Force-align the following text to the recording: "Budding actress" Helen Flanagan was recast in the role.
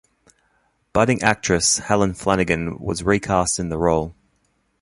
"Budding 0.93 1.21
actress" 1.21 1.77
Helen 1.77 2.15
Flanagan 2.15 2.79
was 2.79 3.03
recast 3.03 3.59
in 3.59 3.69
the 3.69 3.77
role. 3.77 4.15